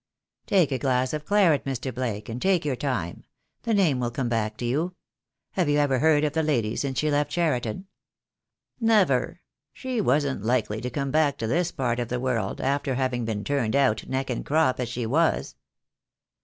[0.47, 1.93] "Take a glass of claret, Mr.
[1.93, 3.23] Blake, and take your time.
[3.61, 4.95] The name will come back to you.
[5.51, 7.85] Have you ever heard of the lady since she left Cheriton?"
[8.79, 9.41] "Never—
[9.71, 13.43] she wasn't likely to come back to this part of the world after having been
[13.43, 15.53] turned out neck and crop, as she was.